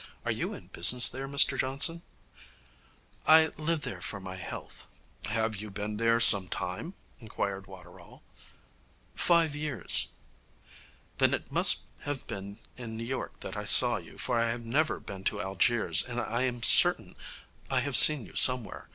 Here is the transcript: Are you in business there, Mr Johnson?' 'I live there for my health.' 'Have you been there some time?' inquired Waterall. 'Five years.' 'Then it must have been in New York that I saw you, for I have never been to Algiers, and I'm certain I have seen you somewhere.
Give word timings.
Are 0.25 0.31
you 0.31 0.51
in 0.55 0.65
business 0.69 1.11
there, 1.11 1.27
Mr 1.27 1.59
Johnson?' 1.59 2.01
'I 3.27 3.51
live 3.59 3.81
there 3.81 4.01
for 4.01 4.19
my 4.19 4.35
health.' 4.35 4.87
'Have 5.27 5.57
you 5.57 5.69
been 5.69 5.97
there 5.97 6.19
some 6.19 6.47
time?' 6.47 6.95
inquired 7.19 7.67
Waterall. 7.67 8.23
'Five 9.13 9.55
years.' 9.55 10.13
'Then 11.19 11.35
it 11.35 11.51
must 11.51 11.89
have 12.05 12.25
been 12.25 12.57
in 12.77 12.97
New 12.97 13.03
York 13.03 13.41
that 13.41 13.55
I 13.55 13.65
saw 13.65 13.97
you, 13.97 14.17
for 14.17 14.39
I 14.39 14.49
have 14.49 14.65
never 14.65 14.99
been 14.99 15.23
to 15.25 15.39
Algiers, 15.39 16.01
and 16.01 16.19
I'm 16.19 16.63
certain 16.63 17.15
I 17.69 17.81
have 17.81 17.95
seen 17.95 18.25
you 18.25 18.33
somewhere. 18.35 18.89